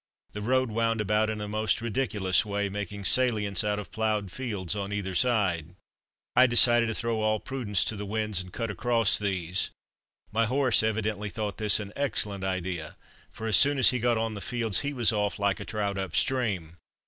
The 0.31 0.41
road 0.41 0.71
wound 0.71 0.99
about 0.99 1.29
in 1.29 1.39
a 1.41 1.47
most 1.47 1.79
ridiculous 1.79 2.43
way, 2.43 2.69
making 2.69 3.05
salients 3.05 3.63
out 3.63 3.77
of 3.77 3.91
ploughed 3.91 4.31
fields 4.31 4.75
on 4.75 4.91
either 4.91 5.13
side. 5.13 5.75
I 6.35 6.47
decided 6.47 6.87
to 6.87 6.95
throw 6.95 7.21
all 7.21 7.39
prudence 7.39 7.83
to 7.83 7.95
the 7.95 8.03
winds, 8.07 8.41
and 8.41 8.51
cut 8.51 8.71
across 8.71 9.19
these. 9.19 9.69
My 10.31 10.47
horse 10.47 10.81
evidently 10.81 11.29
thought 11.29 11.59
this 11.59 11.79
an 11.79 11.93
excellent 11.95 12.43
idea, 12.43 12.97
for 13.31 13.45
as 13.45 13.57
soon 13.57 13.77
as 13.77 13.91
he 13.91 13.99
got 13.99 14.17
on 14.17 14.33
the 14.33 14.41
fields 14.41 14.79
he 14.79 14.91
was 14.91 15.11
off 15.13 15.37
like 15.37 15.59
a 15.59 15.65
trout 15.65 15.99
up 15.99 16.15
stream. 16.15 16.77